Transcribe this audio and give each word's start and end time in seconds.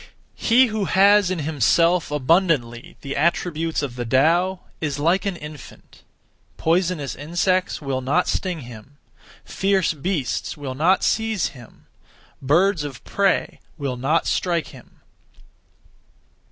1. 0.37 0.45
He 0.47 0.65
who 0.65 0.85
has 0.85 1.29
in 1.29 1.37
himself 1.37 2.09
abundantly 2.09 2.97
the 3.01 3.15
attributes 3.15 3.83
(of 3.83 3.95
the 3.95 4.03
Tao) 4.03 4.61
is 4.81 4.97
like 4.97 5.27
an 5.27 5.35
infant. 5.35 6.01
Poisonous 6.57 7.13
insects 7.15 7.83
will 7.83 8.01
not 8.01 8.27
sting 8.27 8.61
him; 8.61 8.97
fierce 9.45 9.93
beasts 9.93 10.57
will 10.57 10.73
not 10.73 11.03
seize 11.03 11.49
him; 11.49 11.85
birds 12.41 12.83
of 12.83 13.03
prey 13.03 13.59
will 13.77 13.95
not 13.95 14.25
strike 14.25 14.69
him. 14.69 15.01